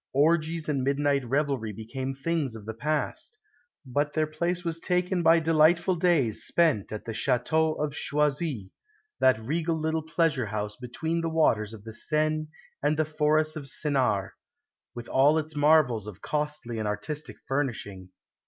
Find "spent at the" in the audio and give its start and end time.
6.43-7.11